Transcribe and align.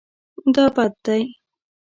دا 0.55 0.65
بد 0.75 0.91
دی 1.05 1.21